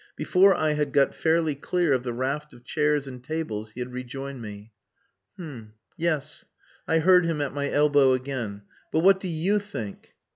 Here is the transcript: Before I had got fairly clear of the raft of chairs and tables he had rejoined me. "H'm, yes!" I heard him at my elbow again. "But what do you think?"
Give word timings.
Before 0.15 0.55
I 0.55 0.71
had 0.71 0.93
got 0.93 1.13
fairly 1.13 1.53
clear 1.53 1.93
of 1.93 2.01
the 2.01 2.11
raft 2.11 2.53
of 2.53 2.63
chairs 2.63 3.05
and 3.05 3.23
tables 3.23 3.73
he 3.73 3.81
had 3.81 3.93
rejoined 3.93 4.41
me. 4.41 4.71
"H'm, 5.37 5.75
yes!" 5.95 6.43
I 6.87 6.97
heard 6.97 7.23
him 7.23 7.39
at 7.39 7.53
my 7.53 7.69
elbow 7.69 8.13
again. 8.13 8.63
"But 8.91 9.01
what 9.01 9.19
do 9.19 9.27
you 9.27 9.59
think?" 9.59 10.15